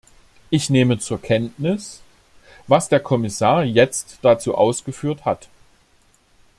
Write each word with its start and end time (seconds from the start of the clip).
Ich 0.49 0.71
nehme 0.71 0.97
zur 0.97 1.21
Kenntnis, 1.21 2.01
was 2.65 2.89
der 2.89 2.99
Kommissar 3.01 3.63
jetzt 3.63 4.17
dazu 4.23 4.55
ausgeführt 4.55 5.25
hat. 5.25 5.47